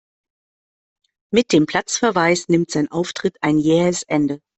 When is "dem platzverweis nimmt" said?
1.53-2.71